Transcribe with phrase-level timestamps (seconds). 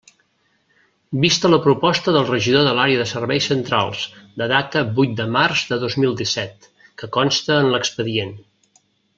[1.25, 4.07] Vista la proposta del regidor de l'Àrea de Serveis Centrals,
[4.43, 6.69] de data vuit de març de dos mil disset,
[7.03, 8.35] que consta en l'expedient.